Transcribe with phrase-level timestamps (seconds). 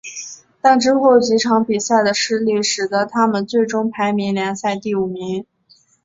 [0.61, 5.45] 但之后几场比赛的失利使得他们最终排名联赛第五名。